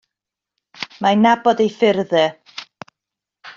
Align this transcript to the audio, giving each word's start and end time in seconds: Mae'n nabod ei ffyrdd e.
Mae'n 1.05 1.21
nabod 1.27 1.63
ei 1.67 1.69
ffyrdd 1.75 2.17
e. 2.25 2.25